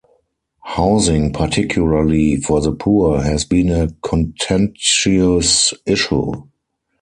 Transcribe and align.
Housing, 0.63 1.31
particularly 1.31 2.37
for 2.37 2.59
the 2.59 2.71
poor, 2.71 3.21
has 3.21 3.45
been 3.45 3.69
a 3.69 3.89
contentious 4.01 5.75
issue. 5.85 6.47